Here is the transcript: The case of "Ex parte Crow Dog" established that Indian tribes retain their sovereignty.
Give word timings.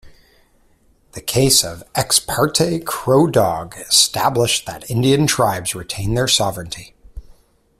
The 1.11 1.21
case 1.21 1.63
of 1.63 1.83
"Ex 1.93 2.17
parte 2.19 2.79
Crow 2.79 3.27
Dog" 3.27 3.75
established 3.77 4.65
that 4.65 4.89
Indian 4.89 5.27
tribes 5.27 5.75
retain 5.75 6.15
their 6.15 6.27
sovereignty. 6.27 6.95